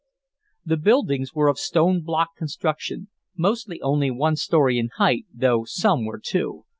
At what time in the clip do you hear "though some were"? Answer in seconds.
5.31-6.19